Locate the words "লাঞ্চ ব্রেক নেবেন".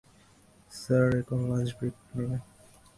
1.49-2.41